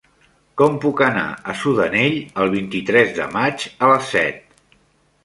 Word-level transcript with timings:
Com 0.59 0.77
puc 0.85 1.01
anar 1.07 1.25
a 1.51 1.53
Sudanell 1.59 2.17
el 2.45 2.49
vint-i-tres 2.53 3.13
de 3.19 3.29
maig 3.37 3.67
a 3.73 3.91
les 3.93 4.09
set? 4.15 4.57